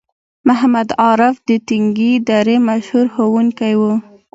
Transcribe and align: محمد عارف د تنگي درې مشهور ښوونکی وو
محمد 0.47 0.87
عارف 1.05 1.35
د 1.47 1.49
تنگي 1.69 2.13
درې 2.29 2.55
مشهور 2.67 3.05
ښوونکی 3.13 3.73
وو 3.79 3.93